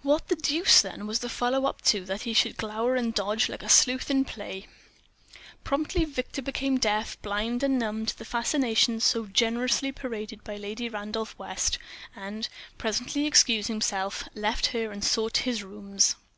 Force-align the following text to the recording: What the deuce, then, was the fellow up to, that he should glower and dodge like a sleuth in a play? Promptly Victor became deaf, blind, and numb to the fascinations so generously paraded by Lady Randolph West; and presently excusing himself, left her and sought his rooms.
What 0.00 0.28
the 0.28 0.34
deuce, 0.36 0.80
then, 0.80 1.06
was 1.06 1.18
the 1.18 1.28
fellow 1.28 1.66
up 1.66 1.82
to, 1.82 2.02
that 2.06 2.22
he 2.22 2.32
should 2.32 2.56
glower 2.56 2.96
and 2.96 3.12
dodge 3.12 3.50
like 3.50 3.62
a 3.62 3.68
sleuth 3.68 4.10
in 4.10 4.22
a 4.22 4.24
play? 4.24 4.66
Promptly 5.62 6.06
Victor 6.06 6.40
became 6.40 6.78
deaf, 6.78 7.20
blind, 7.20 7.62
and 7.62 7.78
numb 7.78 8.06
to 8.06 8.16
the 8.16 8.24
fascinations 8.24 9.04
so 9.04 9.26
generously 9.26 9.92
paraded 9.92 10.42
by 10.42 10.56
Lady 10.56 10.88
Randolph 10.88 11.38
West; 11.38 11.76
and 12.16 12.48
presently 12.78 13.26
excusing 13.26 13.74
himself, 13.74 14.24
left 14.34 14.68
her 14.68 14.90
and 14.90 15.04
sought 15.04 15.36
his 15.36 15.62
rooms. 15.62 16.16